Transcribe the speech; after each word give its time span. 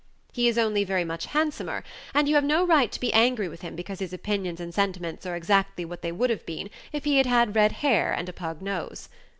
He 0.33 0.47
is 0.47 0.57
only 0.57 0.83
very 0.83 1.05
much 1.05 1.27
handsomer; 1.27 1.83
and 2.11 2.27
you 2.27 2.33
have 2.33 2.43
no 2.43 2.65
right 2.65 2.91
to 2.91 2.99
be 2.99 3.13
angry 3.13 3.47
with 3.47 3.61
him 3.61 3.75
because 3.75 3.99
his 3.99 4.13
opinions 4.13 4.59
and 4.59 4.73
sentiments 4.73 5.27
are 5.27 5.35
exactly 5.35 5.85
what 5.85 6.01
they 6.01 6.11
would 6.11 6.31
have 6.31 6.43
been 6.43 6.71
if 6.91 7.05
he 7.05 7.17
had 7.17 7.27
had 7.27 7.55
red 7.55 7.71
hair 7.85 8.11
and 8.11 8.27
a 8.27 8.33
pug 8.33 8.63
nose. 8.63 9.09